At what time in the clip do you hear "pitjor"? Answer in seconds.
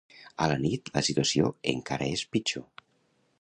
2.37-2.85